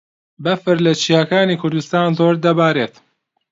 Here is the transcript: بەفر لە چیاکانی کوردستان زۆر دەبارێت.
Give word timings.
بەفر 0.43 0.75
لە 0.85 0.93
چیاکانی 1.01 1.59
کوردستان 1.61 2.09
زۆر 2.19 2.35
دەبارێت. 2.45 2.93